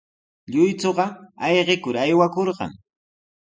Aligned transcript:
Lluychuqa 0.51 1.05
aywikur 1.45 1.95
aywakurqan. 2.03 2.71